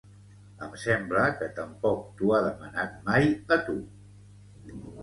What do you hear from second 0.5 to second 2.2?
Em sembla que tampoc